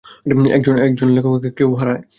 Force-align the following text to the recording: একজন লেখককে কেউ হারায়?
একজন 0.85 1.07
লেখককে 1.15 1.49
কেউ 1.57 1.69
হারায়? 1.75 2.01